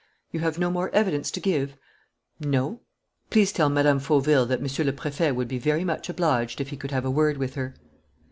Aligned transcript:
"You 0.31 0.39
have 0.39 0.57
no 0.57 0.71
more 0.71 0.89
evidence 0.95 1.29
to 1.29 1.39
give?" 1.39 1.77
"No." 2.39 2.79
"Please 3.29 3.51
tell 3.51 3.69
Mme. 3.69 3.99
Fauville 3.99 4.47
that 4.47 4.59
Monsieur 4.59 4.83
le 4.83 4.93
Préfet 4.93 5.35
would 5.35 5.47
be 5.47 5.59
very 5.59 5.83
much 5.83 6.09
obliged 6.09 6.59
if 6.59 6.69
he 6.69 6.75
could 6.75 6.89
have 6.89 7.05
a 7.05 7.11
word 7.11 7.37
with 7.37 7.53
her." 7.53 7.75